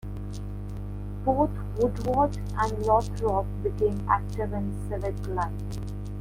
[1.23, 5.53] Both Woodward and Lothrop became active in civic life.